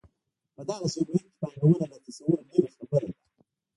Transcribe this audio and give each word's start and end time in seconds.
په 0.55 0.61
دغسې 0.67 0.99
یو 0.99 1.05
محیط 1.09 1.25
کې 1.29 1.35
پانګونه 1.41 1.85
له 1.91 1.97
تصوره 2.05 2.41
لرې 2.49 2.69
خبره 2.75 3.07
ده. 3.15 3.21